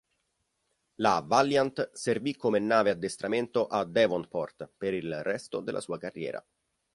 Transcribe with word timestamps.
La 0.95 1.21
"Valiant" 1.23 1.91
servì 1.93 2.35
come 2.35 2.57
nave 2.57 2.89
addestramento 2.89 3.67
a 3.67 3.85
Devonport 3.85 4.67
per 4.75 4.95
il 4.95 5.21
resto 5.21 5.59
della 5.61 5.79
sua 5.79 5.99
carriera. 5.99 6.43